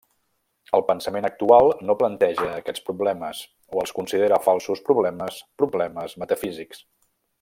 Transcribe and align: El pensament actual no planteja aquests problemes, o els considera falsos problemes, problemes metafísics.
El 0.77 0.83
pensament 0.85 1.27
actual 1.27 1.67
no 1.89 1.95
planteja 1.99 2.47
aquests 2.53 2.85
problemes, 2.87 3.43
o 3.75 3.83
els 3.83 3.93
considera 3.99 4.41
falsos 4.47 4.83
problemes, 4.89 5.39
problemes 5.65 6.17
metafísics. 6.25 6.83